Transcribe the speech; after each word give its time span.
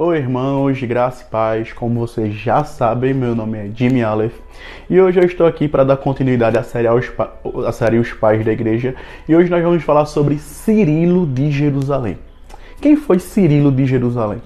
Oi 0.00 0.18
irmãos, 0.18 0.80
graça 0.84 1.24
e 1.24 1.26
paz, 1.26 1.72
como 1.72 1.98
vocês 1.98 2.32
já 2.32 2.62
sabem, 2.62 3.12
meu 3.12 3.34
nome 3.34 3.58
é 3.58 3.68
Jimmy 3.74 4.00
Aleph 4.00 4.38
e 4.88 5.00
hoje 5.00 5.18
eu 5.18 5.24
estou 5.24 5.44
aqui 5.44 5.66
para 5.66 5.82
dar 5.82 5.96
continuidade 5.96 6.56
à 6.56 6.62
série, 6.62 6.86
aos, 6.86 7.10
à 7.66 7.72
série 7.72 7.98
Os 7.98 8.12
Pais 8.12 8.44
da 8.44 8.52
Igreja 8.52 8.94
e 9.28 9.34
hoje 9.34 9.50
nós 9.50 9.60
vamos 9.60 9.82
falar 9.82 10.06
sobre 10.06 10.38
Cirilo 10.38 11.26
de 11.26 11.50
Jerusalém. 11.50 12.16
Quem 12.80 12.94
foi 12.94 13.18
Cirilo 13.18 13.72
de 13.72 13.86
Jerusalém? 13.86 14.40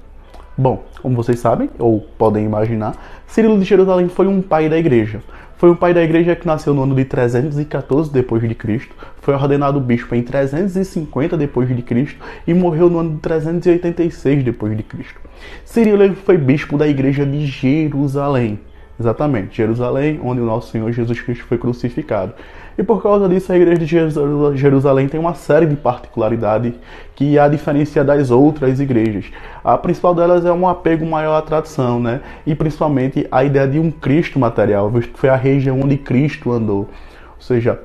Bom, 0.56 0.84
como 1.02 1.14
vocês 1.14 1.38
sabem, 1.38 1.68
ou 1.78 2.00
podem 2.16 2.46
imaginar, 2.46 2.96
Cirilo 3.26 3.58
de 3.58 3.66
Jerusalém 3.66 4.08
foi 4.08 4.26
um 4.26 4.40
pai 4.40 4.70
da 4.70 4.78
igreja. 4.78 5.20
Foi 5.62 5.70
um 5.70 5.76
pai 5.76 5.94
da 5.94 6.02
igreja 6.02 6.34
que 6.34 6.44
nasceu 6.44 6.74
no 6.74 6.82
ano 6.82 6.92
de 6.92 7.04
314 7.04 8.12
depois 8.12 8.42
de 8.42 8.52
Cristo, 8.52 8.96
foi 9.20 9.32
ordenado 9.32 9.78
bispo 9.78 10.12
em 10.12 10.20
350 10.20 11.36
depois 11.36 11.68
de 11.68 11.80
Cristo 11.82 12.18
e 12.44 12.52
morreu 12.52 12.90
no 12.90 12.98
ano 12.98 13.10
de 13.14 13.18
386 13.20 14.42
depois 14.42 14.76
de 14.76 14.82
Cristo. 14.82 15.20
Cirilo 15.64 16.16
foi 16.16 16.36
bispo 16.36 16.76
da 16.76 16.88
igreja 16.88 17.24
de 17.24 17.46
Jerusalém. 17.46 18.58
Exatamente, 18.98 19.56
Jerusalém, 19.56 20.18
onde 20.24 20.40
o 20.40 20.44
nosso 20.44 20.72
Senhor 20.72 20.90
Jesus 20.90 21.20
Cristo 21.20 21.44
foi 21.44 21.58
crucificado. 21.58 22.34
E 22.76 22.82
por 22.82 23.02
causa 23.02 23.28
disso, 23.28 23.52
a 23.52 23.56
igreja 23.56 23.78
de 23.78 24.56
Jerusalém 24.56 25.08
tem 25.08 25.20
uma 25.20 25.34
série 25.34 25.66
de 25.66 25.76
particularidades 25.76 26.74
que 27.14 27.38
a 27.38 27.46
diferencia 27.46 28.02
das 28.02 28.30
outras 28.30 28.80
igrejas. 28.80 29.26
A 29.62 29.76
principal 29.76 30.14
delas 30.14 30.44
é 30.44 30.52
um 30.52 30.66
apego 30.66 31.04
maior 31.04 31.36
à 31.36 31.42
tradição, 31.42 32.00
né? 32.00 32.20
E 32.46 32.54
principalmente 32.54 33.26
a 33.30 33.44
ideia 33.44 33.68
de 33.68 33.78
um 33.78 33.90
Cristo 33.90 34.38
material, 34.38 34.88
visto 34.90 35.12
que 35.12 35.18
foi 35.18 35.28
a 35.28 35.36
região 35.36 35.80
onde 35.80 35.98
Cristo 35.98 36.50
andou. 36.50 36.88
Ou 37.36 37.40
seja, 37.40 37.78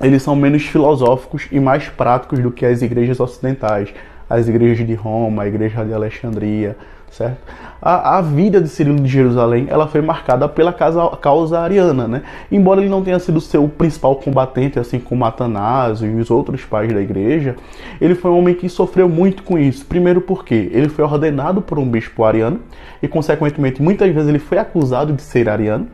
eles 0.00 0.22
são 0.22 0.34
menos 0.34 0.62
filosóficos 0.64 1.46
e 1.50 1.60
mais 1.60 1.88
práticos 1.88 2.38
do 2.38 2.50
que 2.50 2.64
as 2.64 2.82
igrejas 2.82 3.20
ocidentais, 3.20 3.92
as 4.28 4.48
igrejas 4.48 4.86
de 4.86 4.94
Roma, 4.94 5.42
a 5.42 5.46
igreja 5.46 5.84
de 5.84 5.92
Alexandria, 5.92 6.76
certo? 7.16 7.38
A, 7.80 8.18
a, 8.18 8.22
vida 8.22 8.60
de 8.60 8.68
Cirilo 8.68 9.00
de 9.00 9.08
Jerusalém 9.08 9.66
ela 9.68 9.86
foi 9.86 10.00
marcada 10.00 10.48
pela 10.48 10.72
causa, 10.72 11.08
causa 11.16 11.58
ariana, 11.58 12.06
né? 12.06 12.22
Embora 12.50 12.80
ele 12.80 12.90
não 12.90 13.02
tenha 13.02 13.18
sido 13.18 13.40
seu 13.40 13.68
principal 13.68 14.16
combatente, 14.16 14.78
assim 14.78 14.98
como 14.98 15.24
Atanásio 15.24 16.10
e 16.10 16.20
os 16.20 16.30
outros 16.30 16.64
pais 16.64 16.92
da 16.92 17.00
igreja, 17.00 17.56
ele 18.00 18.14
foi 18.14 18.30
um 18.30 18.38
homem 18.38 18.54
que 18.54 18.68
sofreu 18.68 19.08
muito 19.08 19.42
com 19.42 19.58
isso. 19.58 19.84
Primeiro 19.86 20.20
porque 20.20 20.70
ele 20.72 20.88
foi 20.88 21.04
ordenado 21.04 21.62
por 21.62 21.78
um 21.78 21.88
bispo 21.88 22.24
ariano 22.24 22.60
e, 23.02 23.08
consequentemente, 23.08 23.82
muitas 23.82 24.12
vezes 24.12 24.28
ele 24.28 24.38
foi 24.38 24.58
acusado 24.58 25.12
de 25.12 25.22
ser 25.22 25.48
ariano. 25.48 25.88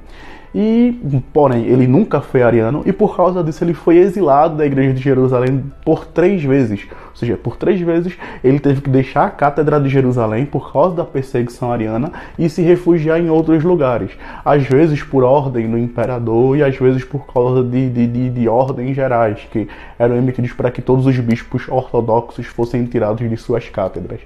E, 0.54 0.98
porém, 1.32 1.64
ele 1.64 1.86
nunca 1.86 2.20
foi 2.20 2.42
ariano 2.42 2.82
e 2.84 2.92
por 2.92 3.16
causa 3.16 3.42
disso 3.42 3.64
ele 3.64 3.72
foi 3.72 3.96
exilado 3.96 4.56
da 4.56 4.66
igreja 4.66 4.92
de 4.92 5.00
Jerusalém 5.00 5.64
por 5.82 6.04
três 6.04 6.44
vezes. 6.44 6.86
Ou 7.10 7.16
seja, 7.16 7.36
por 7.38 7.56
três 7.56 7.80
vezes 7.80 8.18
ele 8.44 8.58
teve 8.58 8.82
que 8.82 8.90
deixar 8.90 9.24
a 9.24 9.30
cátedra 9.30 9.80
de 9.80 9.88
Jerusalém 9.88 10.44
por 10.44 10.70
causa 10.70 10.94
da 10.94 11.04
perseguição 11.04 11.72
ariana 11.72 12.12
e 12.38 12.50
se 12.50 12.60
refugiar 12.60 13.18
em 13.18 13.30
outros 13.30 13.64
lugares. 13.64 14.10
Às 14.44 14.64
vezes 14.64 15.02
por 15.02 15.24
ordem 15.24 15.70
do 15.70 15.78
imperador 15.78 16.56
e 16.56 16.62
às 16.62 16.76
vezes 16.76 17.02
por 17.02 17.26
causa 17.26 17.62
de, 17.62 17.88
de, 17.88 18.06
de, 18.06 18.30
de 18.30 18.48
ordens 18.48 18.94
gerais 18.94 19.46
que 19.50 19.66
eram 19.98 20.16
emitidos 20.16 20.52
para 20.52 20.70
que 20.70 20.82
todos 20.82 21.06
os 21.06 21.18
bispos 21.18 21.66
ortodoxos 21.68 22.44
fossem 22.46 22.84
tirados 22.84 23.28
de 23.28 23.36
suas 23.38 23.68
cátedras. 23.70 24.20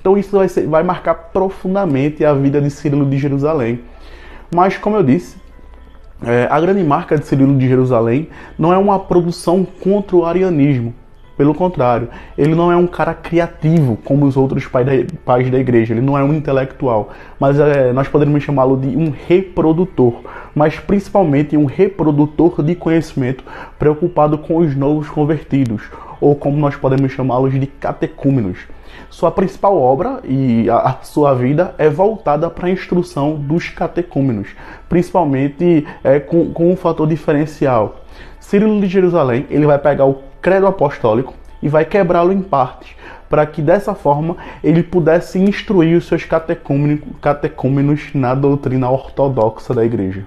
Então 0.00 0.16
isso 0.16 0.36
vai, 0.36 0.48
ser, 0.48 0.66
vai 0.66 0.84
marcar 0.84 1.14
profundamente 1.14 2.24
a 2.24 2.34
vida 2.34 2.60
de 2.60 2.70
Cirilo 2.70 3.06
de 3.06 3.18
Jerusalém. 3.18 3.80
Mas, 4.54 4.76
como 4.76 4.96
eu 4.96 5.02
disse, 5.02 5.41
é, 6.24 6.46
a 6.50 6.60
grande 6.60 6.82
marca 6.82 7.18
de 7.18 7.26
Cirilo 7.26 7.56
de 7.56 7.68
Jerusalém 7.68 8.28
não 8.58 8.72
é 8.72 8.78
uma 8.78 8.98
produção 8.98 9.64
contra 9.64 10.16
o 10.16 10.24
arianismo. 10.24 10.94
Pelo 11.36 11.54
contrário, 11.54 12.08
ele 12.36 12.54
não 12.54 12.70
é 12.70 12.76
um 12.76 12.86
cara 12.86 13.14
criativo 13.14 13.98
como 14.04 14.26
os 14.26 14.36
outros 14.36 14.66
pais 14.66 14.86
da, 14.86 14.92
pais 15.24 15.50
da 15.50 15.58
igreja, 15.58 15.94
ele 15.94 16.02
não 16.02 16.16
é 16.16 16.22
um 16.22 16.32
intelectual, 16.32 17.10
mas 17.40 17.58
é, 17.58 17.92
nós 17.92 18.06
poderíamos 18.06 18.44
chamá-lo 18.44 18.76
de 18.76 18.88
um 18.88 19.10
reprodutor, 19.26 20.20
mas 20.54 20.78
principalmente 20.78 21.56
um 21.56 21.64
reprodutor 21.64 22.62
de 22.62 22.74
conhecimento 22.74 23.42
preocupado 23.78 24.36
com 24.38 24.58
os 24.58 24.76
novos 24.76 25.08
convertidos, 25.08 25.82
ou 26.20 26.36
como 26.36 26.58
nós 26.58 26.76
podemos 26.76 27.10
chamá-los 27.12 27.58
de 27.58 27.66
catecúmenos. 27.66 28.58
Sua 29.12 29.30
principal 29.30 29.78
obra 29.78 30.20
e 30.24 30.70
a, 30.70 30.96
sua 31.02 31.34
vida 31.34 31.74
é 31.76 31.86
voltada 31.90 32.48
para 32.48 32.66
a 32.66 32.70
instrução 32.70 33.34
dos 33.34 33.68
catecúmenos, 33.68 34.48
principalmente 34.88 35.86
é, 36.02 36.18
com, 36.18 36.50
com 36.50 36.72
um 36.72 36.76
fator 36.76 37.06
diferencial. 37.06 37.96
Cirilo 38.40 38.80
de 38.80 38.86
Jerusalém 38.86 39.46
ele 39.50 39.66
vai 39.66 39.78
pegar 39.78 40.06
o 40.06 40.22
credo 40.40 40.66
apostólico 40.66 41.34
e 41.62 41.68
vai 41.68 41.84
quebrá-lo 41.84 42.32
em 42.32 42.40
partes, 42.40 42.96
para 43.28 43.44
que 43.44 43.60
dessa 43.60 43.94
forma 43.94 44.38
ele 44.64 44.82
pudesse 44.82 45.38
instruir 45.38 45.98
os 45.98 46.06
seus 46.06 46.24
catecúmenos 46.24 48.14
na 48.14 48.34
doutrina 48.34 48.90
ortodoxa 48.90 49.74
da 49.74 49.84
igreja. 49.84 50.26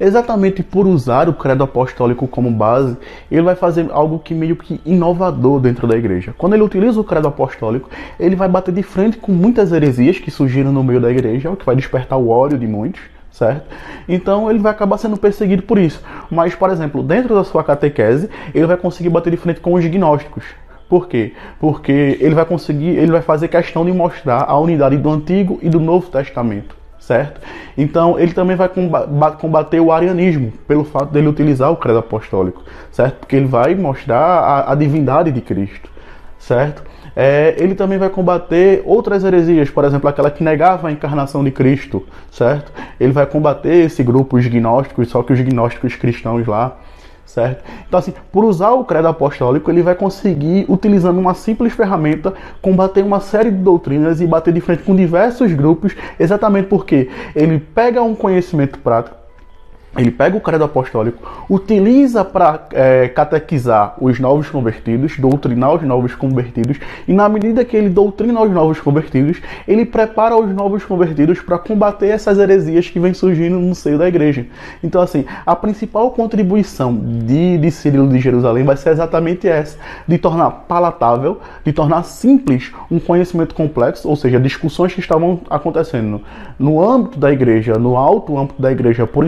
Exatamente 0.00 0.62
por 0.62 0.86
usar 0.86 1.28
o 1.28 1.34
credo 1.34 1.64
apostólico 1.64 2.28
como 2.28 2.52
base, 2.52 2.96
ele 3.28 3.42
vai 3.42 3.56
fazer 3.56 3.88
algo 3.90 4.20
que 4.20 4.32
meio 4.32 4.54
que 4.54 4.80
inovador 4.86 5.58
dentro 5.58 5.88
da 5.88 5.96
igreja. 5.96 6.32
Quando 6.38 6.54
ele 6.54 6.62
utiliza 6.62 7.00
o 7.00 7.04
credo 7.04 7.26
apostólico, 7.26 7.90
ele 8.18 8.36
vai 8.36 8.48
bater 8.48 8.72
de 8.72 8.82
frente 8.82 9.16
com 9.16 9.32
muitas 9.32 9.72
heresias 9.72 10.18
que 10.20 10.30
surgiram 10.30 10.70
no 10.70 10.84
meio 10.84 11.00
da 11.00 11.10
igreja, 11.10 11.50
o 11.50 11.56
que 11.56 11.66
vai 11.66 11.74
despertar 11.74 12.16
o 12.16 12.28
ódio 12.28 12.56
de 12.56 12.66
muitos, 12.66 13.00
certo? 13.28 13.66
Então 14.08 14.48
ele 14.48 14.60
vai 14.60 14.70
acabar 14.70 14.98
sendo 14.98 15.16
perseguido 15.16 15.64
por 15.64 15.78
isso. 15.78 16.00
Mas, 16.30 16.54
por 16.54 16.70
exemplo, 16.70 17.02
dentro 17.02 17.34
da 17.34 17.42
sua 17.42 17.64
catequese, 17.64 18.30
ele 18.54 18.66
vai 18.66 18.76
conseguir 18.76 19.10
bater 19.10 19.30
de 19.30 19.36
frente 19.36 19.58
com 19.58 19.74
os 19.74 19.84
gnósticos. 19.84 20.44
Por 20.88 21.08
quê? 21.08 21.32
Porque 21.58 22.16
ele 22.20 22.36
vai 22.36 22.44
conseguir, 22.44 22.96
ele 22.96 23.10
vai 23.10 23.20
fazer 23.20 23.48
questão 23.48 23.84
de 23.84 23.92
mostrar 23.92 24.44
a 24.46 24.56
unidade 24.58 24.96
do 24.96 25.10
Antigo 25.10 25.58
e 25.60 25.68
do 25.68 25.80
Novo 25.80 26.08
Testamento 26.08 26.77
certo? 27.08 27.40
Então 27.76 28.18
ele 28.18 28.34
também 28.34 28.54
vai 28.54 28.68
combater 29.40 29.80
o 29.80 29.90
arianismo 29.90 30.52
pelo 30.66 30.84
fato 30.84 31.10
dele 31.10 31.26
utilizar 31.26 31.72
o 31.72 31.76
credo 31.76 32.00
apostólico, 32.00 32.62
certo? 32.92 33.20
Porque 33.20 33.34
ele 33.34 33.46
vai 33.46 33.74
mostrar 33.74 34.18
a, 34.18 34.72
a 34.72 34.74
divindade 34.74 35.32
de 35.32 35.40
Cristo, 35.40 35.88
certo? 36.38 36.82
É, 37.16 37.56
ele 37.58 37.74
também 37.74 37.96
vai 37.96 38.10
combater 38.10 38.82
outras 38.84 39.24
heresias, 39.24 39.70
por 39.70 39.84
exemplo, 39.84 40.08
aquela 40.08 40.30
que 40.30 40.44
negava 40.44 40.88
a 40.88 40.92
encarnação 40.92 41.42
de 41.42 41.50
Cristo, 41.50 42.06
certo? 42.30 42.70
Ele 43.00 43.12
vai 43.12 43.24
combater 43.24 43.86
esse 43.86 44.02
grupo, 44.02 44.36
os 44.36 44.46
gnósticos, 44.46 45.08
só 45.08 45.22
que 45.22 45.32
os 45.32 45.40
gnósticos 45.40 45.96
cristãos 45.96 46.46
lá, 46.46 46.76
certo? 47.28 47.62
Então, 47.86 47.98
assim, 47.98 48.14
por 48.32 48.44
usar 48.44 48.70
o 48.70 48.84
credo 48.84 49.06
apostólico, 49.06 49.70
ele 49.70 49.82
vai 49.82 49.94
conseguir, 49.94 50.64
utilizando 50.68 51.18
uma 51.18 51.34
simples 51.34 51.74
ferramenta, 51.74 52.32
combater 52.62 53.04
uma 53.04 53.20
série 53.20 53.50
de 53.50 53.58
doutrinas 53.58 54.20
e 54.20 54.26
bater 54.26 54.52
de 54.52 54.60
frente 54.60 54.82
com 54.82 54.96
diversos 54.96 55.52
grupos, 55.52 55.94
exatamente 56.18 56.68
porque 56.68 57.10
ele 57.36 57.58
pega 57.58 58.02
um 58.02 58.14
conhecimento 58.14 58.78
prático, 58.78 59.17
ele 59.96 60.10
pega 60.10 60.36
o 60.36 60.40
credo 60.40 60.64
apostólico, 60.64 61.46
utiliza 61.48 62.24
para 62.24 62.66
é, 62.72 63.08
catequizar 63.08 63.94
os 64.00 64.20
novos 64.20 64.48
convertidos, 64.50 65.16
doutrinar 65.18 65.74
os 65.74 65.82
novos 65.82 66.14
convertidos, 66.14 66.78
e 67.06 67.12
na 67.12 67.28
medida 67.28 67.64
que 67.64 67.76
ele 67.76 67.88
doutrina 67.88 68.40
os 68.42 68.50
novos 68.50 68.80
convertidos, 68.80 69.40
ele 69.66 69.84
prepara 69.84 70.36
os 70.36 70.54
novos 70.54 70.84
convertidos 70.84 71.40
para 71.40 71.58
combater 71.58 72.08
essas 72.08 72.38
heresias 72.38 72.88
que 72.88 73.00
vêm 73.00 73.14
surgindo 73.14 73.58
no 73.58 73.74
seio 73.74 73.98
da 73.98 74.06
igreja. 74.06 74.46
Então, 74.82 75.00
assim, 75.00 75.24
a 75.44 75.56
principal 75.56 76.10
contribuição 76.10 76.94
de, 76.94 77.58
de 77.58 77.70
Cirilo 77.70 78.08
de 78.08 78.18
Jerusalém 78.18 78.64
vai 78.64 78.76
ser 78.76 78.90
exatamente 78.90 79.48
essa: 79.48 79.78
de 80.06 80.18
tornar 80.18 80.50
palatável, 80.68 81.40
de 81.64 81.72
tornar 81.72 82.04
simples 82.04 82.72
um 82.90 82.98
conhecimento 82.98 83.54
complexo, 83.54 84.08
ou 84.08 84.16
seja, 84.16 84.38
discussões 84.38 84.92
que 84.92 85.00
estavam 85.00 85.40
acontecendo 85.48 86.20
no 86.58 86.82
âmbito 86.82 87.18
da 87.18 87.32
igreja, 87.32 87.74
no 87.74 87.96
alto 87.96 88.36
âmbito 88.36 88.60
da 88.60 88.70
igreja 88.70 89.06
por 89.06 89.24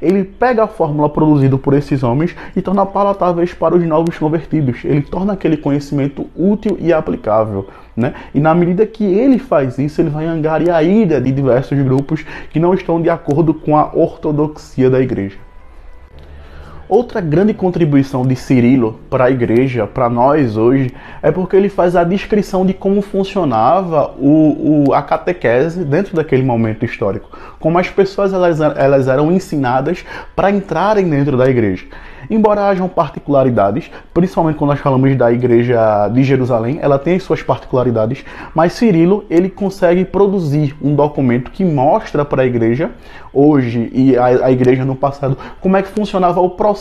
ele 0.00 0.24
pega 0.24 0.64
a 0.64 0.66
fórmula 0.66 1.08
produzida 1.08 1.56
por 1.56 1.74
esses 1.74 2.02
homens 2.02 2.36
e 2.54 2.62
torna 2.62 2.84
palatáveis 2.84 3.54
para 3.54 3.74
os 3.74 3.84
novos 3.84 4.18
convertidos. 4.18 4.84
Ele 4.84 5.02
torna 5.02 5.32
aquele 5.32 5.56
conhecimento 5.56 6.26
útil 6.36 6.76
e 6.80 6.92
aplicável. 6.92 7.68
Né? 7.96 8.14
E 8.34 8.40
na 8.40 8.54
medida 8.54 8.86
que 8.86 9.04
ele 9.04 9.38
faz 9.38 9.78
isso, 9.78 10.00
ele 10.00 10.10
vai 10.10 10.26
angariar 10.26 10.76
a 10.76 10.82
ira 10.82 11.20
de 11.20 11.32
diversos 11.32 11.78
grupos 11.78 12.24
que 12.50 12.60
não 12.60 12.74
estão 12.74 13.00
de 13.00 13.10
acordo 13.10 13.52
com 13.52 13.76
a 13.76 13.90
ortodoxia 13.94 14.88
da 14.88 15.00
igreja. 15.00 15.47
Outra 16.88 17.20
grande 17.20 17.52
contribuição 17.52 18.26
de 18.26 18.34
Cirilo 18.34 18.98
para 19.10 19.26
a 19.26 19.30
igreja, 19.30 19.86
para 19.86 20.08
nós 20.08 20.56
hoje, 20.56 20.90
é 21.22 21.30
porque 21.30 21.54
ele 21.54 21.68
faz 21.68 21.94
a 21.94 22.02
descrição 22.02 22.64
de 22.64 22.72
como 22.72 23.02
funcionava 23.02 24.14
o, 24.18 24.86
o, 24.88 24.94
a 24.94 25.02
catequese 25.02 25.84
dentro 25.84 26.16
daquele 26.16 26.42
momento 26.42 26.86
histórico, 26.86 27.28
como 27.60 27.78
as 27.78 27.90
pessoas 27.90 28.32
elas, 28.32 28.58
elas 28.58 29.06
eram 29.06 29.30
ensinadas 29.30 30.02
para 30.34 30.50
entrarem 30.50 31.06
dentro 31.10 31.36
da 31.36 31.50
igreja. 31.50 31.84
embora 32.30 32.68
hajam 32.68 32.88
particularidades, 32.88 33.90
principalmente 34.14 34.56
quando 34.56 34.70
nós 34.70 34.80
falamos 34.80 35.14
da 35.14 35.30
igreja 35.30 36.08
de 36.08 36.24
Jerusalém, 36.24 36.78
ela 36.80 36.98
tem 36.98 37.18
suas 37.18 37.42
particularidades, 37.42 38.24
mas 38.54 38.72
Cirilo 38.72 39.26
ele 39.28 39.50
consegue 39.50 40.06
produzir 40.06 40.74
um 40.80 40.94
documento 40.94 41.50
que 41.50 41.64
mostra 41.66 42.24
para 42.24 42.42
a 42.42 42.46
igreja 42.46 42.90
hoje 43.32 43.90
e 43.92 44.16
a, 44.16 44.46
a, 44.46 44.50
igreja 44.50 44.84
no 44.84 44.96
passado 44.96 45.36
como 45.60 45.76
é 45.76 45.82
que 45.82 45.88
funcionava 45.88 46.40
o 46.40 46.50
processo 46.50 46.77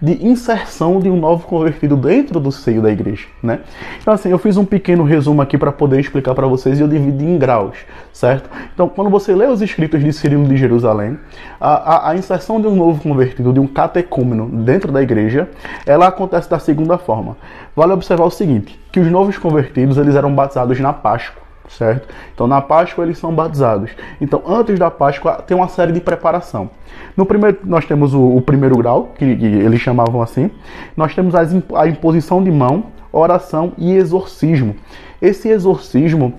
de 0.00 0.26
inserção 0.26 1.00
de 1.00 1.10
um 1.10 1.16
novo 1.16 1.46
convertido 1.46 1.96
dentro 1.96 2.40
do 2.40 2.50
seio 2.50 2.80
da 2.80 2.90
igreja, 2.90 3.26
né? 3.42 3.60
Então 4.00 4.14
assim, 4.14 4.30
eu 4.30 4.38
fiz 4.38 4.56
um 4.56 4.64
pequeno 4.64 5.04
resumo 5.04 5.42
aqui 5.42 5.58
para 5.58 5.70
poder 5.70 6.00
explicar 6.00 6.34
para 6.34 6.46
vocês 6.46 6.78
e 6.78 6.82
eu 6.82 6.88
dividi 6.88 7.24
em 7.24 7.38
graus, 7.38 7.76
certo? 8.12 8.48
Então, 8.74 8.88
quando 8.88 9.10
você 9.10 9.34
lê 9.34 9.46
os 9.46 9.60
escritos 9.60 10.02
de 10.02 10.12
Cirilo 10.12 10.46
de 10.46 10.56
Jerusalém, 10.56 11.18
a, 11.60 12.08
a, 12.08 12.10
a 12.10 12.16
inserção 12.16 12.60
de 12.60 12.66
um 12.66 12.74
novo 12.74 13.02
convertido, 13.02 13.52
de 13.52 13.60
um 13.60 13.66
catecúmeno 13.66 14.48
dentro 14.48 14.90
da 14.90 15.02
igreja, 15.02 15.48
ela 15.84 16.06
acontece 16.06 16.48
da 16.48 16.58
seguinte 16.58 16.88
forma. 17.04 17.36
Vale 17.76 17.92
observar 17.92 18.24
o 18.24 18.30
seguinte, 18.30 18.78
que 18.90 19.00
os 19.00 19.10
novos 19.10 19.36
convertidos, 19.36 19.98
eles 19.98 20.14
eram 20.14 20.34
batizados 20.34 20.78
na 20.80 20.92
Páscoa 20.92 21.47
certo? 21.68 22.08
Então 22.34 22.46
na 22.46 22.60
Páscoa 22.60 23.04
eles 23.04 23.18
são 23.18 23.32
batizados. 23.34 23.90
Então 24.20 24.42
antes 24.46 24.78
da 24.78 24.90
Páscoa 24.90 25.42
tem 25.46 25.56
uma 25.56 25.68
série 25.68 25.92
de 25.92 26.00
preparação. 26.00 26.70
No 27.16 27.26
primeiro 27.26 27.58
nós 27.64 27.84
temos 27.84 28.14
o, 28.14 28.36
o 28.36 28.42
primeiro 28.42 28.76
grau 28.76 29.12
que, 29.16 29.36
que, 29.36 29.46
eles 29.46 29.80
chamavam 29.80 30.22
assim. 30.22 30.50
Nós 30.96 31.14
temos 31.14 31.34
as, 31.34 31.54
a 31.74 31.86
imposição 31.86 32.42
de 32.42 32.50
mão, 32.50 32.84
oração 33.12 33.72
e 33.76 33.94
exorcismo. 33.94 34.74
Esse 35.20 35.48
exorcismo 35.48 36.34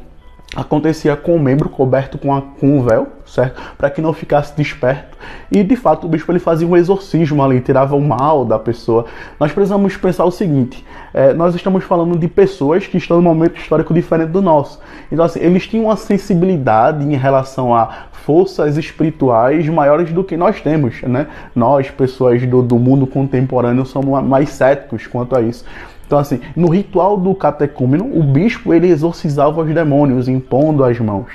acontecia 0.55 1.15
com 1.15 1.35
o 1.35 1.39
membro 1.39 1.69
coberto 1.69 2.17
com, 2.17 2.33
a, 2.35 2.41
com 2.41 2.79
um 2.79 2.83
véu, 2.83 3.07
certo? 3.25 3.61
Para 3.77 3.89
que 3.89 4.01
não 4.01 4.13
ficasse 4.13 4.55
desperto. 4.55 5.17
E 5.51 5.63
de 5.63 5.75
fato 5.75 6.07
o 6.07 6.09
bispo 6.09 6.31
ele 6.31 6.39
fazia 6.39 6.67
um 6.67 6.75
exorcismo 6.75 7.43
ali, 7.43 7.61
tirava 7.61 7.95
o 7.95 8.01
mal 8.01 8.43
da 8.43 8.57
pessoa. 8.57 9.05
Nós 9.39 9.51
precisamos 9.51 9.95
pensar 9.95 10.25
o 10.25 10.31
seguinte: 10.31 10.83
é, 11.13 11.33
nós 11.33 11.53
estamos 11.53 11.83
falando 11.83 12.17
de 12.17 12.27
pessoas 12.27 12.87
que 12.87 12.97
estão 12.97 13.17
num 13.17 13.23
momento 13.23 13.59
histórico 13.59 13.93
diferente 13.93 14.29
do 14.29 14.41
nosso. 14.41 14.79
Então, 15.11 15.23
assim, 15.23 15.39
eles 15.39 15.67
tinham 15.67 15.85
uma 15.85 15.97
sensibilidade 15.97 17.03
em 17.05 17.15
relação 17.15 17.75
a 17.75 18.07
forças 18.11 18.77
espirituais 18.77 19.67
maiores 19.69 20.11
do 20.11 20.23
que 20.23 20.35
nós 20.35 20.61
temos, 20.61 21.01
né? 21.03 21.27
Nós, 21.55 21.89
pessoas 21.89 22.45
do, 22.45 22.61
do 22.61 22.77
mundo 22.77 23.07
contemporâneo, 23.07 23.85
somos 23.85 24.23
mais 24.23 24.49
céticos 24.49 25.07
quanto 25.07 25.35
a 25.35 25.41
isso. 25.41 25.65
Então, 26.09 26.17
assim, 26.17 26.41
no 26.55 26.69
ritual 26.69 27.17
do 27.17 27.35
catecúmeno, 27.35 28.17
o 28.17 28.23
bispo 28.23 28.73
ele 28.73 28.87
exorcizava 28.87 29.61
os 29.61 29.71
demônios, 29.71 30.27
impondo 30.27 30.83
as 30.83 30.99
mãos, 30.99 31.27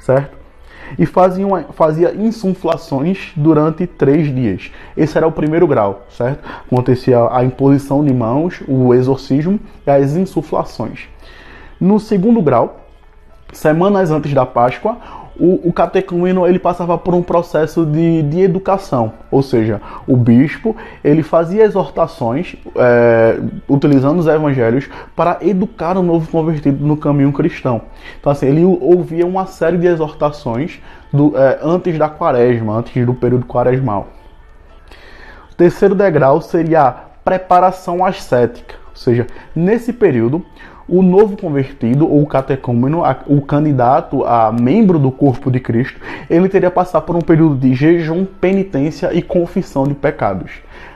certo? 0.00 0.38
E 0.98 1.04
fazia, 1.04 1.46
uma, 1.46 1.64
fazia 1.64 2.14
insuflações 2.14 3.32
durante 3.36 3.86
três 3.86 4.34
dias. 4.34 4.70
Esse 4.96 5.18
era 5.18 5.26
o 5.26 5.32
primeiro 5.32 5.66
grau, 5.66 6.06
certo? 6.08 6.48
Acontecia 6.66 7.28
a 7.30 7.44
imposição 7.44 8.02
de 8.02 8.14
mãos, 8.14 8.62
o 8.66 8.94
exorcismo 8.94 9.60
e 9.86 9.90
as 9.90 10.16
insuflações. 10.16 11.00
No 11.78 12.00
segundo 12.00 12.40
grau, 12.40 12.86
semanas 13.52 14.10
antes 14.10 14.32
da 14.32 14.46
Páscoa, 14.46 14.96
o, 15.38 15.68
o 15.68 15.72
catecúmeno 15.72 16.46
ele 16.46 16.58
passava 16.58 16.96
por 16.98 17.14
um 17.14 17.22
processo 17.22 17.86
de, 17.86 18.22
de 18.22 18.40
educação, 18.40 19.12
ou 19.30 19.42
seja, 19.42 19.80
o 20.06 20.16
bispo 20.16 20.76
ele 21.02 21.22
fazia 21.22 21.64
exortações 21.64 22.56
é, 22.76 23.38
utilizando 23.68 24.18
os 24.18 24.26
evangelhos 24.26 24.88
para 25.16 25.38
educar 25.40 25.96
o 25.96 26.02
novo 26.02 26.30
convertido 26.30 26.84
no 26.84 26.96
caminho 26.96 27.32
cristão. 27.32 27.82
Então 28.20 28.30
assim 28.30 28.46
ele 28.46 28.64
ouvia 28.64 29.26
uma 29.26 29.46
série 29.46 29.78
de 29.78 29.86
exortações 29.86 30.80
do, 31.12 31.36
é, 31.36 31.58
antes 31.62 31.98
da 31.98 32.08
quaresma, 32.08 32.78
antes 32.78 33.04
do 33.04 33.14
período 33.14 33.46
quaresmal. 33.46 34.08
O 35.50 35.54
terceiro 35.54 35.94
degrau 35.94 36.40
seria 36.40 36.82
a 36.82 36.92
preparação 36.92 38.04
ascética, 38.04 38.74
ou 38.90 38.96
seja, 38.96 39.26
nesse 39.54 39.92
período 39.92 40.44
o 40.88 41.02
novo 41.02 41.36
convertido 41.36 42.10
ou 42.10 42.26
catecúmeno, 42.26 43.02
o 43.26 43.40
candidato 43.40 44.24
a 44.24 44.52
membro 44.52 44.98
do 44.98 45.10
corpo 45.10 45.50
de 45.50 45.60
Cristo, 45.60 46.00
ele 46.28 46.48
teria 46.48 46.70
passar 46.70 47.00
por 47.02 47.16
um 47.16 47.20
período 47.20 47.56
de 47.56 47.74
jejum, 47.74 48.24
penitência 48.24 49.12
e 49.12 49.22
confissão 49.22 49.84
de 49.84 49.94
pecados. 49.94 50.50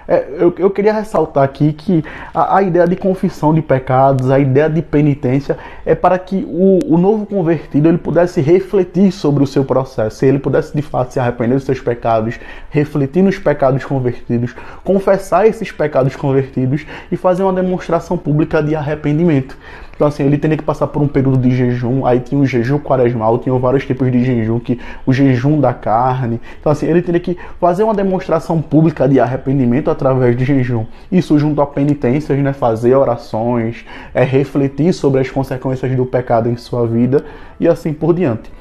É, 0.08 0.24
eu, 0.38 0.54
eu, 0.56 0.70
queria 0.70 0.92
ressaltar 0.92 1.42
aqui 1.42 1.72
que 1.72 2.04
a, 2.32 2.58
a, 2.58 2.62
ideia 2.62 2.86
de 2.86 2.94
confissão 2.94 3.52
de 3.52 3.60
pecados, 3.60 4.30
a 4.30 4.38
ideia 4.38 4.70
de 4.70 4.80
penitência, 4.80 5.58
é 5.84 5.96
para 5.96 6.16
que 6.18 6.46
o, 6.48 6.94
o, 6.94 6.96
novo 6.96 7.26
convertido 7.26 7.88
ele 7.88 7.98
pudesse 7.98 8.40
refletir 8.40 9.10
sobre 9.10 9.42
o 9.42 9.46
seu 9.46 9.64
processo, 9.64 10.24
ele 10.24 10.38
pudesse 10.38 10.74
de 10.76 10.82
fato 10.82 11.12
se 11.12 11.18
arrepender 11.18 11.54
dos 11.54 11.64
seus 11.64 11.80
pecados, 11.80 12.38
refletir 12.70 13.22
nos 13.22 13.38
pecados 13.38 13.84
convertidos, 13.84 14.54
confessar 14.84 15.46
esses 15.46 15.72
pecados 15.72 16.14
convertidos 16.14 16.86
e 17.10 17.16
fazer 17.16 17.42
uma 17.42 17.52
demonstração 17.52 18.16
pública 18.16 18.62
de 18.62 18.76
arrependimento. 18.76 19.56
Então, 19.96 20.06
assim, 20.06 20.22
ele 20.24 20.38
teria 20.38 20.56
que 20.56 20.62
passar 20.62 20.86
por 20.86 21.02
um 21.02 21.08
período 21.08 21.38
de 21.38 21.50
jejum, 21.50 22.04
aí 22.04 22.20
tinha 22.20 22.40
o 22.40 22.46
jejum 22.46 22.78
quaresmal, 22.78 23.38
tinha 23.38 23.58
vários 23.58 23.84
tipos 23.84 24.12
de 24.12 24.22
jejum, 24.22 24.60
que 24.60 24.78
o 25.06 25.12
jejum 25.12 25.58
da 25.58 25.72
carne. 25.72 26.38
Então, 26.60 26.70
assim, 26.70 26.86
ele 26.86 27.00
teria 27.00 27.20
que 27.20 27.36
fazer 27.58 27.82
uma 27.82 27.94
demonstração 27.94 28.60
pública 28.60 29.08
de 29.08 29.18
arrependimento 29.18 29.90
através 29.90 30.36
de 30.36 30.44
jejum. 30.44 30.84
Isso 31.10 31.38
junto 31.38 31.60
a 31.62 31.66
penitências, 31.66 32.38
né? 32.38 32.52
Fazer 32.52 32.94
orações, 32.94 33.84
é, 34.14 34.22
refletir 34.22 34.92
sobre 34.92 35.20
as 35.20 35.30
consequências 35.30 35.96
do 35.96 36.04
pecado 36.04 36.48
em 36.48 36.56
sua 36.56 36.86
vida 36.86 37.24
e 37.58 37.66
assim 37.66 37.92
por 37.92 38.12
diante. 38.12 38.55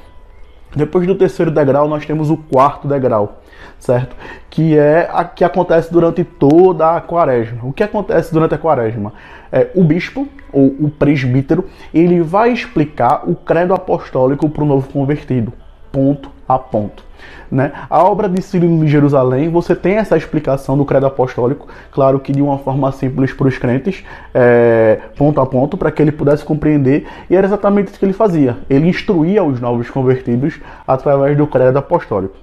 Depois 0.76 1.06
do 1.06 1.14
terceiro 1.14 1.50
degrau, 1.50 1.88
nós 1.88 2.04
temos 2.04 2.28
o 2.28 2.36
quarto 2.36 2.86
degrau, 2.86 3.40
certo? 3.78 4.14
Que 4.50 4.76
é 4.76 5.08
a 5.10 5.24
que 5.24 5.42
acontece 5.42 5.90
durante 5.90 6.22
toda 6.22 6.94
a 6.94 7.00
quaresma. 7.00 7.60
O 7.62 7.72
que 7.72 7.82
acontece 7.82 8.30
durante 8.30 8.54
a 8.54 8.58
quaresma? 8.58 9.14
É, 9.50 9.70
o 9.74 9.82
bispo, 9.82 10.28
ou 10.52 10.66
o 10.66 10.90
presbítero, 10.90 11.64
ele 11.94 12.20
vai 12.20 12.52
explicar 12.52 13.22
o 13.26 13.34
credo 13.34 13.72
apostólico 13.72 14.50
para 14.50 14.64
o 14.64 14.66
novo 14.66 14.86
convertido, 14.92 15.50
ponto 15.90 16.30
a 16.46 16.58
ponto. 16.58 17.05
Né? 17.50 17.72
A 17.88 18.02
obra 18.02 18.28
de 18.28 18.42
Cirilo 18.42 18.84
de 18.84 18.88
Jerusalém, 18.88 19.48
você 19.48 19.74
tem 19.74 19.96
essa 19.96 20.16
explicação 20.16 20.76
do 20.76 20.84
credo 20.84 21.06
apostólico, 21.06 21.68
claro 21.92 22.18
que 22.18 22.32
de 22.32 22.42
uma 22.42 22.58
forma 22.58 22.90
simples 22.92 23.32
para 23.32 23.46
os 23.46 23.56
crentes, 23.56 24.04
é, 24.34 24.98
ponto 25.16 25.40
a 25.40 25.46
ponto, 25.46 25.76
para 25.76 25.90
que 25.90 26.02
ele 26.02 26.12
pudesse 26.12 26.44
compreender, 26.44 27.06
e 27.30 27.36
era 27.36 27.46
exatamente 27.46 27.88
isso 27.88 27.98
que 27.98 28.04
ele 28.04 28.12
fazia. 28.12 28.56
Ele 28.68 28.88
instruía 28.88 29.44
os 29.44 29.60
novos 29.60 29.88
convertidos 29.90 30.60
através 30.86 31.36
do 31.36 31.46
credo 31.46 31.78
apostólico. 31.78 32.36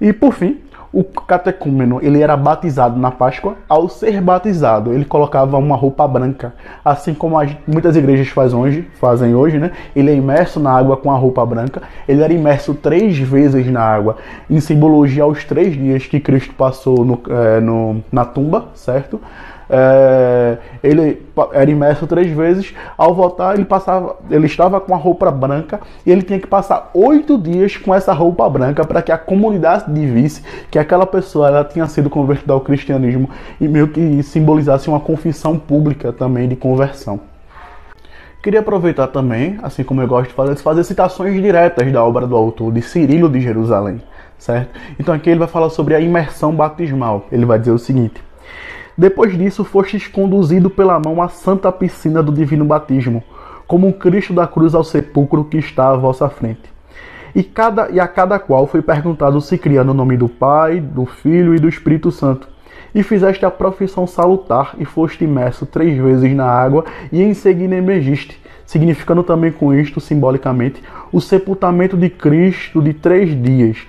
E 0.00 0.12
por 0.12 0.34
fim, 0.34 0.58
o 0.96 1.04
catecúmeno 1.04 2.00
ele 2.02 2.22
era 2.22 2.34
batizado 2.34 2.98
na 2.98 3.10
Páscoa. 3.10 3.54
Ao 3.68 3.86
ser 3.86 4.18
batizado, 4.22 4.94
ele 4.94 5.04
colocava 5.04 5.58
uma 5.58 5.76
roupa 5.76 6.08
branca, 6.08 6.54
assim 6.82 7.12
como 7.12 7.38
as, 7.38 7.54
muitas 7.68 7.96
igrejas 7.96 8.28
fazem 8.28 8.58
hoje, 8.58 8.88
fazem 8.98 9.34
hoje, 9.34 9.58
né? 9.58 9.72
Ele 9.94 10.10
é 10.10 10.14
imerso 10.14 10.58
na 10.58 10.72
água 10.72 10.96
com 10.96 11.10
a 11.10 11.16
roupa 11.16 11.44
branca. 11.44 11.82
Ele 12.08 12.22
era 12.22 12.32
imerso 12.32 12.72
três 12.72 13.18
vezes 13.18 13.66
na 13.66 13.82
água, 13.82 14.16
em 14.48 14.58
simbologia 14.58 15.24
aos 15.24 15.44
três 15.44 15.74
dias 15.74 16.06
que 16.06 16.18
Cristo 16.18 16.54
passou 16.54 17.04
no, 17.04 17.20
é, 17.28 17.60
no 17.60 18.02
na 18.10 18.24
tumba, 18.24 18.68
certo? 18.74 19.20
É, 19.68 20.58
ele 20.82 21.26
era 21.52 21.70
imerso 21.70 22.06
três 22.06 22.30
vezes. 22.30 22.74
Ao 22.96 23.14
voltar, 23.14 23.54
ele 23.54 23.64
passava, 23.64 24.16
ele 24.30 24.46
estava 24.46 24.80
com 24.80 24.94
a 24.94 24.96
roupa 24.96 25.30
branca 25.30 25.80
e 26.04 26.10
ele 26.10 26.22
tinha 26.22 26.38
que 26.38 26.46
passar 26.46 26.90
oito 26.94 27.36
dias 27.38 27.76
com 27.76 27.94
essa 27.94 28.12
roupa 28.12 28.48
branca 28.48 28.84
para 28.84 29.02
que 29.02 29.12
a 29.12 29.18
comunidade 29.18 29.92
visse 30.06 30.42
que 30.70 30.78
aquela 30.78 31.06
pessoa 31.06 31.48
ela 31.48 31.64
tinha 31.64 31.86
sido 31.86 32.08
convertida 32.08 32.52
ao 32.52 32.60
cristianismo 32.60 33.28
e 33.60 33.66
meio 33.68 33.88
que 33.88 34.22
simbolizasse 34.22 34.88
uma 34.88 35.00
confissão 35.00 35.58
pública 35.58 36.12
também 36.12 36.48
de 36.48 36.56
conversão. 36.56 37.20
Queria 38.42 38.60
aproveitar 38.60 39.08
também, 39.08 39.58
assim 39.60 39.82
como 39.82 40.00
eu 40.00 40.06
gosto 40.06 40.28
de 40.28 40.34
fazer, 40.34 40.56
fazer 40.56 40.84
citações 40.84 41.34
diretas 41.34 41.90
da 41.90 42.04
obra 42.04 42.28
do 42.28 42.36
autor, 42.36 42.72
de 42.72 42.80
Cirilo 42.80 43.28
de 43.28 43.40
Jerusalém, 43.40 44.00
certo? 44.38 44.70
Então 45.00 45.12
aqui 45.12 45.30
ele 45.30 45.40
vai 45.40 45.48
falar 45.48 45.68
sobre 45.68 45.96
a 45.96 46.00
imersão 46.00 46.54
batismal. 46.54 47.26
Ele 47.32 47.44
vai 47.44 47.58
dizer 47.58 47.72
o 47.72 47.78
seguinte: 47.78 48.22
depois 48.96 49.36
disso, 49.36 49.62
fostes 49.62 50.08
conduzido 50.08 50.70
pela 50.70 50.98
mão 50.98 51.20
à 51.20 51.28
santa 51.28 51.70
piscina 51.70 52.22
do 52.22 52.32
divino 52.32 52.64
batismo, 52.64 53.22
como 53.66 53.86
um 53.86 53.92
Cristo 53.92 54.32
da 54.32 54.46
cruz 54.46 54.74
ao 54.74 54.82
sepulcro 54.82 55.44
que 55.44 55.58
está 55.58 55.90
à 55.90 55.96
vossa 55.96 56.28
frente. 56.30 56.74
E, 57.34 57.42
cada, 57.42 57.90
e 57.90 58.00
a 58.00 58.08
cada 58.08 58.38
qual 58.38 58.66
foi 58.66 58.80
perguntado 58.80 59.38
se 59.42 59.58
cria 59.58 59.84
no 59.84 59.92
nome 59.92 60.16
do 60.16 60.26
Pai, 60.26 60.80
do 60.80 61.04
Filho 61.04 61.54
e 61.54 61.58
do 61.58 61.68
Espírito 61.68 62.10
Santo. 62.10 62.48
E 62.94 63.02
fizeste 63.02 63.44
a 63.44 63.50
profissão 63.50 64.06
salutar 64.06 64.74
e 64.78 64.86
foste 64.86 65.24
imerso 65.24 65.66
três 65.66 65.98
vezes 65.98 66.34
na 66.34 66.46
água 66.46 66.86
e 67.12 67.22
em 67.22 67.34
seguida 67.34 67.74
emergiste, 67.74 68.40
significando 68.64 69.22
também 69.22 69.52
com 69.52 69.74
isto, 69.74 70.00
simbolicamente, 70.00 70.82
o 71.12 71.20
sepultamento 71.20 71.94
de 71.94 72.08
Cristo 72.08 72.80
de 72.80 72.94
três 72.94 73.30
dias, 73.42 73.86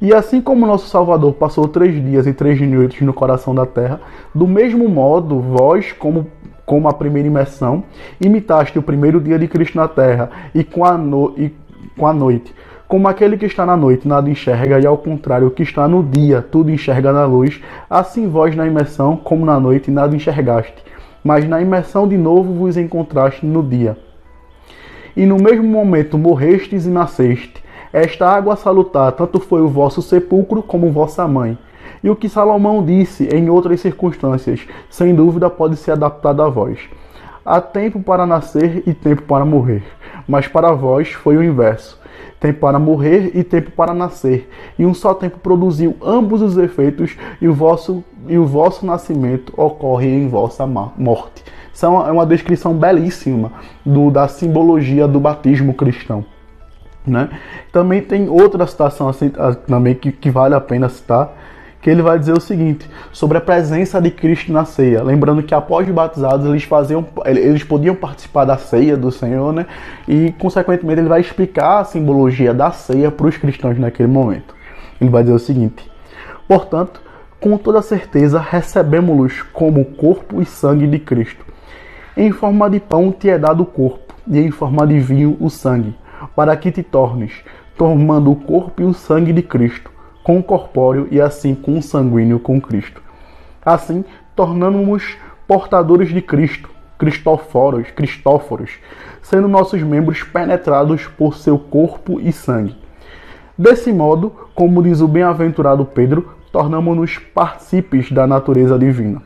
e 0.00 0.14
assim 0.14 0.40
como 0.40 0.66
nosso 0.66 0.88
Salvador 0.88 1.34
passou 1.34 1.66
três 1.66 1.92
dias 2.04 2.26
e 2.26 2.32
três 2.32 2.60
noites 2.60 3.00
no 3.02 3.12
coração 3.12 3.52
da 3.52 3.66
terra, 3.66 4.00
do 4.32 4.46
mesmo 4.46 4.88
modo, 4.88 5.40
vós, 5.40 5.90
como, 5.92 6.26
como 6.64 6.88
a 6.88 6.92
primeira 6.92 7.26
imersão, 7.26 7.82
imitaste 8.20 8.78
o 8.78 8.82
primeiro 8.82 9.20
dia 9.20 9.38
de 9.38 9.48
Cristo 9.48 9.76
na 9.76 9.88
terra, 9.88 10.30
e 10.54 10.62
com 10.62 10.84
a, 10.84 10.96
no, 10.96 11.34
e 11.36 11.52
com 11.96 12.06
a 12.06 12.12
noite, 12.12 12.54
Como 12.86 13.06
aquele 13.06 13.36
que 13.36 13.44
está 13.44 13.66
na 13.66 13.76
noite 13.76 14.08
nada 14.08 14.30
enxerga, 14.30 14.80
e 14.80 14.86
ao 14.86 14.96
contrário, 14.96 15.48
o 15.48 15.50
que 15.50 15.62
está 15.62 15.86
no 15.88 16.02
dia 16.02 16.40
tudo 16.40 16.70
enxerga 16.70 17.12
na 17.12 17.26
luz, 17.26 17.60
assim 17.90 18.28
vós 18.28 18.56
na 18.56 18.66
imersão, 18.66 19.16
como 19.16 19.44
na 19.44 19.58
noite, 19.60 19.90
nada 19.90 20.14
enxergaste. 20.16 20.82
Mas 21.22 21.46
na 21.46 21.60
imersão 21.60 22.06
de 22.08 22.16
novo 22.16 22.54
vos 22.54 22.76
encontraste 22.76 23.44
no 23.44 23.62
dia. 23.62 23.98
E 25.16 25.26
no 25.26 25.36
mesmo 25.36 25.64
momento 25.64 26.16
morrestes 26.16 26.86
e 26.86 26.88
nasceste. 26.88 27.57
Esta 27.92 28.28
água 28.28 28.56
salutar, 28.56 29.12
tanto 29.12 29.40
foi 29.40 29.60
o 29.60 29.68
vosso 29.68 30.02
sepulcro 30.02 30.62
como 30.62 30.92
vossa 30.92 31.26
mãe. 31.26 31.58
E 32.02 32.10
o 32.10 32.16
que 32.16 32.28
Salomão 32.28 32.84
disse 32.84 33.24
em 33.34 33.50
outras 33.50 33.80
circunstâncias, 33.80 34.66
sem 34.90 35.14
dúvida 35.14 35.48
pode 35.50 35.76
ser 35.76 35.92
adaptado 35.92 36.42
a 36.42 36.48
vós. 36.48 36.78
Há 37.44 37.60
tempo 37.60 38.00
para 38.00 38.26
nascer 38.26 38.82
e 38.86 38.92
tempo 38.92 39.22
para 39.22 39.44
morrer, 39.44 39.82
mas 40.28 40.46
para 40.46 40.72
vós 40.72 41.12
foi 41.12 41.36
o 41.36 41.42
inverso 41.42 41.98
tempo 42.40 42.60
para 42.60 42.78
morrer 42.78 43.32
e 43.34 43.42
tempo 43.42 43.70
para 43.72 43.92
nascer. 43.92 44.48
E 44.78 44.86
um 44.86 44.94
só 44.94 45.14
tempo 45.14 45.38
produziu 45.38 45.96
ambos 46.02 46.42
os 46.42 46.56
efeitos, 46.56 47.16
e 47.40 47.48
o 47.48 47.54
vosso, 47.54 48.04
e 48.26 48.38
o 48.38 48.46
vosso 48.46 48.86
nascimento 48.86 49.52
ocorre 49.56 50.08
em 50.08 50.28
vossa 50.28 50.66
morte. 50.66 51.44
Isso 51.72 51.86
é 51.86 51.88
uma, 51.88 52.08
é 52.08 52.12
uma 52.12 52.26
descrição 52.26 52.74
belíssima 52.74 53.52
do, 53.84 54.10
da 54.10 54.28
simbologia 54.28 55.06
do 55.06 55.20
batismo 55.20 55.74
cristão. 55.74 56.24
Né? 57.08 57.28
Também 57.72 58.02
tem 58.02 58.28
outra 58.28 58.66
citação 58.66 59.08
assim, 59.08 59.30
também 59.66 59.94
que, 59.94 60.12
que 60.12 60.30
vale 60.30 60.54
a 60.54 60.60
pena 60.60 60.88
citar, 60.88 61.32
que 61.80 61.88
ele 61.88 62.02
vai 62.02 62.18
dizer 62.18 62.32
o 62.32 62.40
seguinte 62.40 62.88
sobre 63.12 63.38
a 63.38 63.40
presença 63.40 64.00
de 64.00 64.10
Cristo 64.10 64.52
na 64.52 64.64
ceia. 64.64 65.02
Lembrando 65.02 65.42
que 65.42 65.54
após 65.54 65.88
batizados 65.88 66.46
eles 66.46 66.64
faziam, 66.64 67.06
eles 67.24 67.62
podiam 67.62 67.94
participar 67.94 68.44
da 68.44 68.56
ceia 68.58 68.96
do 68.96 69.12
Senhor, 69.12 69.52
né? 69.52 69.66
E 70.06 70.32
consequentemente 70.38 71.00
ele 71.00 71.08
vai 71.08 71.20
explicar 71.20 71.80
a 71.80 71.84
simbologia 71.84 72.52
da 72.52 72.72
ceia 72.72 73.10
para 73.10 73.26
os 73.26 73.36
cristãos 73.36 73.78
naquele 73.78 74.08
momento. 74.08 74.54
Ele 75.00 75.10
vai 75.10 75.22
dizer 75.22 75.34
o 75.34 75.38
seguinte: 75.38 75.88
Portanto, 76.48 77.00
com 77.40 77.56
toda 77.56 77.80
certeza 77.80 78.40
recebemos-los 78.40 79.42
como 79.52 79.84
corpo 79.84 80.42
e 80.42 80.44
sangue 80.44 80.86
de 80.86 80.98
Cristo. 80.98 81.44
Em 82.16 82.32
forma 82.32 82.68
de 82.68 82.80
pão 82.80 83.12
te 83.12 83.30
é 83.30 83.38
dado 83.38 83.62
o 83.62 83.66
corpo, 83.66 84.14
e 84.26 84.40
em 84.40 84.50
forma 84.50 84.84
de 84.86 84.98
vinho 84.98 85.36
o 85.38 85.48
sangue, 85.48 85.94
para 86.34 86.56
que 86.56 86.70
te 86.70 86.82
tornes, 86.82 87.32
tomando 87.76 88.30
o 88.30 88.36
corpo 88.36 88.82
e 88.82 88.84
o 88.84 88.92
sangue 88.92 89.32
de 89.32 89.42
Cristo 89.42 89.90
com 90.28 90.38
o 90.38 90.42
corpóreo 90.42 91.08
e 91.10 91.18
assim 91.18 91.54
com 91.54 91.78
o 91.78 91.82
sanguíneo 91.82 92.38
com 92.38 92.60
Cristo. 92.60 93.00
Assim, 93.64 94.04
tornamos-nos 94.36 95.16
portadores 95.46 96.10
de 96.10 96.20
Cristo, 96.20 96.68
Cristóforos, 96.98 97.90
Cristóforos, 97.92 98.72
sendo 99.22 99.48
nossos 99.48 99.82
membros 99.82 100.22
penetrados 100.22 101.06
por 101.06 101.34
seu 101.34 101.58
corpo 101.58 102.20
e 102.20 102.30
sangue. 102.30 102.76
Desse 103.56 103.90
modo, 103.90 104.30
como 104.54 104.82
diz 104.82 105.00
o 105.00 105.08
bem-aventurado 105.08 105.86
Pedro, 105.86 106.34
tornamos-nos 106.52 107.16
partícipes 107.16 108.12
da 108.12 108.26
natureza 108.26 108.78
divina. 108.78 109.22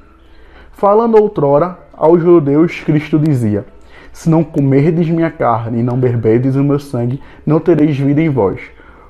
Falando 0.70 1.16
outrora, 1.16 1.78
aos 1.92 2.22
judeus 2.22 2.78
Cristo 2.78 3.18
dizia: 3.18 3.66
Se 4.12 4.28
não 4.28 4.44
comerdes 4.44 5.08
minha 5.08 5.30
carne 5.30 5.80
e 5.80 5.82
não 5.82 5.96
beberdes 5.96 6.54
o 6.54 6.62
meu 6.62 6.78
sangue, 6.78 7.20
não 7.46 7.58
tereis 7.58 7.96
vida 7.96 8.20
em 8.20 8.28
vós. 8.28 8.60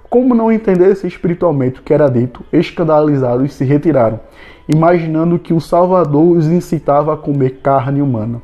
Como 0.08 0.34
não 0.34 0.52
entendesse 0.52 1.06
espiritualmente 1.06 1.80
o 1.80 1.82
que 1.82 1.92
era 1.92 2.08
dito, 2.08 2.44
escandalizados 2.52 3.54
se 3.54 3.64
retiraram, 3.64 4.20
imaginando 4.68 5.38
que 5.38 5.52
o 5.52 5.60
Salvador 5.60 6.36
os 6.36 6.46
incitava 6.46 7.14
a 7.14 7.16
comer 7.16 7.60
carne 7.62 8.00
humana. 8.00 8.40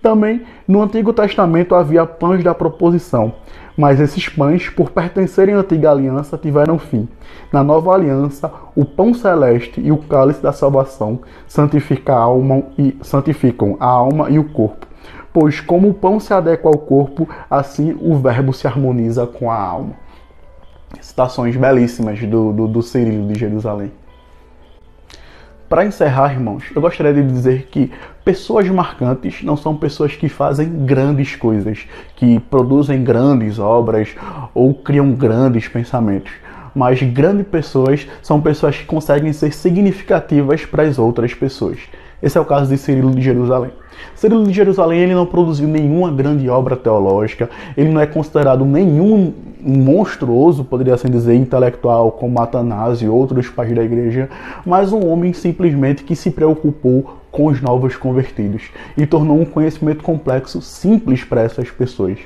Também 0.00 0.42
no 0.66 0.82
Antigo 0.82 1.12
Testamento 1.12 1.74
havia 1.74 2.06
pães 2.06 2.42
da 2.42 2.54
proposição, 2.54 3.34
mas 3.76 4.00
esses 4.00 4.28
pães, 4.28 4.68
por 4.68 4.90
pertencerem 4.90 5.54
à 5.54 5.58
antiga 5.58 5.90
aliança, 5.90 6.36
tiveram 6.36 6.78
fim. 6.78 7.08
Na 7.52 7.62
nova 7.62 7.92
aliança, 7.92 8.50
o 8.74 8.84
pão 8.84 9.14
celeste 9.14 9.80
e 9.80 9.92
o 9.92 9.98
cálice 9.98 10.42
da 10.42 10.52
salvação 10.52 11.20
a 12.06 12.12
alma 12.12 12.62
e 12.76 12.96
santificam 13.00 13.76
a 13.78 13.86
alma 13.86 14.28
e 14.30 14.38
o 14.38 14.44
corpo. 14.44 14.91
Pois 15.32 15.60
como 15.60 15.88
o 15.88 15.94
pão 15.94 16.20
se 16.20 16.32
adequa 16.34 16.68
ao 16.68 16.78
corpo, 16.78 17.28
assim 17.50 17.96
o 18.00 18.16
verbo 18.18 18.52
se 18.52 18.66
harmoniza 18.66 19.26
com 19.26 19.50
a 19.50 19.56
alma 19.56 20.02
citações 21.00 21.56
belíssimas 21.56 22.20
do, 22.20 22.52
do, 22.52 22.68
do 22.68 22.82
Cirilo 22.82 23.26
de 23.28 23.38
Jerusalém. 23.38 23.92
Para 25.68 25.86
encerrar, 25.86 26.32
irmãos, 26.32 26.64
eu 26.74 26.82
gostaria 26.82 27.14
de 27.14 27.22
dizer 27.22 27.68
que 27.70 27.90
pessoas 28.22 28.68
marcantes 28.68 29.42
não 29.42 29.56
são 29.56 29.74
pessoas 29.74 30.14
que 30.14 30.28
fazem 30.28 30.84
grandes 30.84 31.34
coisas, 31.34 31.86
que 32.14 32.38
produzem 32.40 33.02
grandes 33.02 33.58
obras 33.58 34.14
ou 34.52 34.74
criam 34.74 35.12
grandes 35.12 35.68
pensamentos. 35.68 36.32
Mas 36.74 37.02
grandes 37.02 37.46
pessoas 37.46 38.06
são 38.22 38.40
pessoas 38.40 38.76
que 38.76 38.84
conseguem 38.84 39.32
ser 39.32 39.52
significativas 39.52 40.64
para 40.66 40.82
as 40.82 40.98
outras 40.98 41.32
pessoas. 41.32 41.78
Esse 42.22 42.36
é 42.36 42.40
o 42.40 42.44
caso 42.44 42.70
de 42.70 42.76
Cirilo 42.76 43.14
de 43.14 43.22
Jerusalém. 43.22 43.72
Cirilo 44.14 44.44
de 44.44 44.52
Jerusalém 44.52 45.00
ele 45.00 45.14
não 45.14 45.26
produziu 45.26 45.66
nenhuma 45.68 46.10
grande 46.10 46.48
obra 46.48 46.76
teológica, 46.76 47.50
ele 47.76 47.90
não 47.90 48.00
é 48.00 48.06
considerado 48.06 48.64
nenhum 48.64 49.32
monstruoso, 49.60 50.64
poderia 50.64 50.94
assim 50.94 51.08
dizer, 51.08 51.34
intelectual 51.34 52.12
como 52.12 52.40
Atanásio 52.40 53.06
e 53.06 53.08
outros 53.08 53.48
pais 53.48 53.74
da 53.74 53.82
igreja, 53.82 54.28
mas 54.66 54.92
um 54.92 55.06
homem 55.08 55.32
simplesmente 55.32 56.02
que 56.02 56.16
se 56.16 56.30
preocupou 56.30 57.18
com 57.30 57.46
os 57.46 57.60
novos 57.60 57.96
convertidos 57.96 58.64
e 58.96 59.06
tornou 59.06 59.40
um 59.40 59.44
conhecimento 59.44 60.02
complexo 60.02 60.60
simples 60.60 61.24
para 61.24 61.42
essas 61.42 61.70
pessoas 61.70 62.18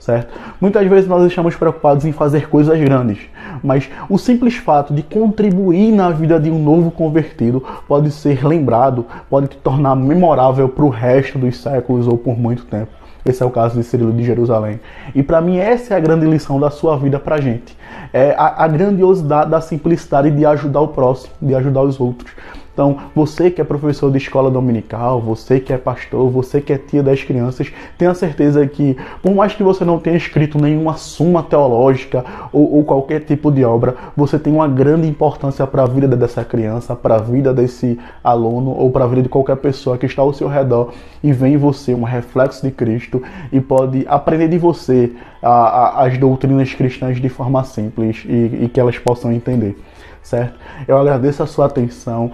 certo? 0.00 0.32
Muitas 0.60 0.84
vezes 0.88 1.08
nós 1.08 1.24
estamos 1.26 1.54
preocupados 1.54 2.04
em 2.04 2.10
fazer 2.10 2.48
coisas 2.48 2.76
grandes, 2.80 3.18
mas 3.62 3.88
o 4.08 4.18
simples 4.18 4.56
fato 4.56 4.92
de 4.92 5.02
contribuir 5.02 5.92
na 5.92 6.10
vida 6.10 6.40
de 6.40 6.50
um 6.50 6.60
novo 6.60 6.90
convertido 6.90 7.62
pode 7.86 8.10
ser 8.10 8.44
lembrado, 8.44 9.06
pode 9.28 9.48
te 9.48 9.56
tornar 9.58 9.94
memorável 9.94 10.68
para 10.68 10.84
o 10.84 10.88
resto 10.88 11.38
dos 11.38 11.58
séculos 11.58 12.08
ou 12.08 12.16
por 12.16 12.36
muito 12.36 12.64
tempo. 12.64 13.00
Esse 13.24 13.42
é 13.42 13.46
o 13.46 13.50
caso 13.50 13.76
de 13.76 13.84
Cirilo 13.84 14.12
de 14.12 14.24
Jerusalém. 14.24 14.80
E 15.14 15.22
para 15.22 15.42
mim 15.42 15.58
essa 15.58 15.92
é 15.92 15.96
a 15.96 16.00
grande 16.00 16.26
lição 16.26 16.58
da 16.58 16.70
sua 16.70 16.96
vida 16.96 17.18
para 17.18 17.36
a 17.36 17.40
gente. 17.40 17.76
É 18.12 18.34
a, 18.36 18.64
a 18.64 18.66
grandiosidade 18.66 19.50
da 19.50 19.60
simplicidade 19.60 20.30
de 20.30 20.46
ajudar 20.46 20.80
o 20.80 20.88
próximo, 20.88 21.34
de 21.40 21.54
ajudar 21.54 21.82
os 21.82 22.00
outros. 22.00 22.32
Então, 22.80 22.96
você 23.14 23.50
que 23.50 23.60
é 23.60 23.64
professor 23.64 24.10
de 24.10 24.16
escola 24.16 24.50
dominical, 24.50 25.20
você 25.20 25.60
que 25.60 25.70
é 25.70 25.76
pastor, 25.76 26.30
você 26.30 26.62
que 26.62 26.72
é 26.72 26.78
tia 26.78 27.02
das 27.02 27.22
crianças, 27.22 27.70
tenha 27.98 28.14
certeza 28.14 28.66
que, 28.66 28.96
por 29.22 29.34
mais 29.34 29.52
que 29.52 29.62
você 29.62 29.84
não 29.84 29.98
tenha 29.98 30.16
escrito 30.16 30.58
nenhuma 30.58 30.94
suma 30.94 31.42
teológica 31.42 32.24
ou, 32.50 32.76
ou 32.76 32.82
qualquer 32.82 33.20
tipo 33.20 33.52
de 33.52 33.62
obra, 33.66 33.96
você 34.16 34.38
tem 34.38 34.50
uma 34.50 34.66
grande 34.66 35.06
importância 35.06 35.66
para 35.66 35.82
a 35.82 35.86
vida 35.86 36.16
dessa 36.16 36.42
criança, 36.42 36.96
para 36.96 37.16
a 37.16 37.18
vida 37.18 37.52
desse 37.52 37.98
aluno 38.24 38.70
ou 38.70 38.90
para 38.90 39.04
a 39.04 39.08
vida 39.08 39.24
de 39.24 39.28
qualquer 39.28 39.56
pessoa 39.56 39.98
que 39.98 40.06
está 40.06 40.22
ao 40.22 40.32
seu 40.32 40.48
redor 40.48 40.94
e 41.22 41.34
vê 41.34 41.48
em 41.48 41.58
você 41.58 41.92
um 41.92 42.04
reflexo 42.04 42.62
de 42.62 42.72
Cristo 42.72 43.22
e 43.52 43.60
pode 43.60 44.06
aprender 44.08 44.48
de 44.48 44.56
você 44.56 45.12
a, 45.42 45.50
a, 45.50 46.06
as 46.06 46.16
doutrinas 46.16 46.72
cristãs 46.72 47.20
de 47.20 47.28
forma 47.28 47.62
simples 47.62 48.24
e, 48.26 48.62
e 48.62 48.70
que 48.72 48.80
elas 48.80 48.98
possam 48.98 49.30
entender 49.30 49.76
certo? 50.22 50.58
Eu 50.86 50.98
agradeço 50.98 51.42
a 51.42 51.46
sua 51.46 51.66
atenção. 51.66 52.30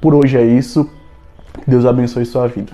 Por 0.00 0.14
hoje 0.14 0.36
é 0.36 0.44
isso. 0.44 0.88
Deus 1.66 1.84
abençoe 1.84 2.24
sua 2.24 2.46
vida. 2.46 2.72